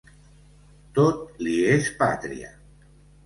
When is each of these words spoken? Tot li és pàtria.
Tot 0.99 1.43
li 1.47 1.53
és 1.73 1.91
pàtria. 1.99 2.51